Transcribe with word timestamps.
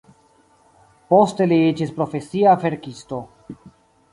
Poste 1.13 1.47
li 1.51 1.59
iĝis 1.67 1.93
profesia 1.99 2.57
verkisto. 2.65 3.21